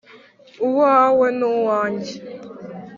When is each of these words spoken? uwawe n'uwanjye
uwawe 0.67 1.27
n'uwanjye 1.37 2.15